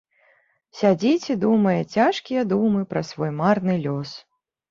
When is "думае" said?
1.43-1.75